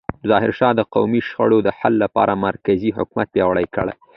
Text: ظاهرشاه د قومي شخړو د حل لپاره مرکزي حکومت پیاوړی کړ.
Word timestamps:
ظاهرشاه 0.29 0.73
د 0.75 0.81
قومي 0.93 1.21
شخړو 1.27 1.57
د 1.63 1.69
حل 1.77 1.93
لپاره 2.03 2.39
مرکزي 2.47 2.89
حکومت 2.97 3.27
پیاوړی 3.33 3.65
کړ. 3.75 3.87